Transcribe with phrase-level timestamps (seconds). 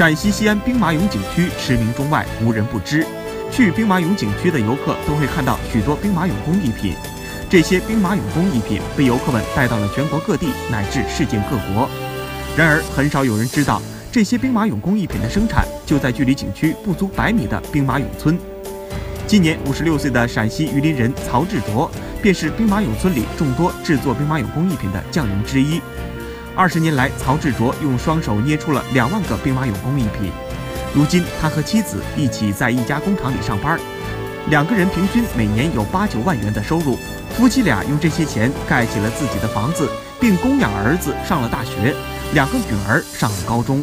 [0.00, 3.06] 陕西西安兵马俑景区驰名中外，无人不知。
[3.52, 6.94] 去兵马俑景区的游客都会看到许多兵马俑工艺品，
[7.50, 11.86] 这些兵马俑工艺品被游客们带到了全国各地乃至世界各国。
[12.56, 18.38] 然而，很少有人知道，这些兵马俑工艺品的生产就在距离景区不足百米的兵马俑村。
[19.26, 21.90] 今年五十六岁的陕西榆林人曹志卓，
[22.22, 25.78] 便是兵马俑村里众多制作兵马俑工艺品的匠人之一。
[26.56, 30.30] 二十年来，曹志卓用双手捏出了两万个兵马俑工艺品。
[30.92, 33.78] 如今，他和妻子一起在一家工厂里上班，
[34.48, 36.98] 两个人平均每年有八九万元的收入。
[37.30, 39.88] 夫妻俩用这些钱盖起了自己的房子，
[40.20, 41.94] 并供养儿子上了大学，
[42.34, 43.82] 两个女儿上了高中。